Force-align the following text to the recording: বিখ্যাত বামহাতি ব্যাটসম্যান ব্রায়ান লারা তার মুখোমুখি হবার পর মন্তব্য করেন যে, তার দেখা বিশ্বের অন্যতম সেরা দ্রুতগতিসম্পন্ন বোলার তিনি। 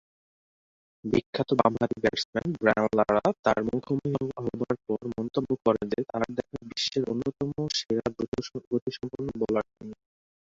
বিখ্যাত 1.05 1.49
বামহাতি 1.59 1.97
ব্যাটসম্যান 2.03 2.47
ব্রায়ান 2.53 2.87
লারা 2.99 3.23
তার 3.45 3.59
মুখোমুখি 3.67 4.11
হবার 4.37 4.75
পর 4.85 4.99
মন্তব্য 5.15 5.49
করেন 5.65 5.85
যে, 5.91 5.99
তার 6.09 6.23
দেখা 6.37 6.59
বিশ্বের 6.69 7.03
অন্যতম 7.11 7.49
সেরা 7.77 8.05
দ্রুতগতিসম্পন্ন 8.11 9.27
বোলার 9.39 9.65
তিনি। 9.71 9.93